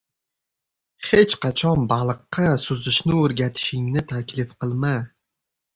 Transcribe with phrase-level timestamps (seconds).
[1.09, 4.97] •Hech qachon baliqqa suzishni o‘rgatishingni taklif qilma.